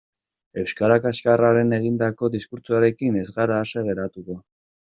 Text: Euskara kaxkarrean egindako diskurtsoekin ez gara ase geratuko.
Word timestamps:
Euskara 0.61 0.95
kaxkarrean 1.03 1.77
egindako 1.79 2.31
diskurtsoekin 2.39 3.23
ez 3.23 3.29
gara 3.39 3.63
ase 3.67 3.89
geratuko. 3.93 4.43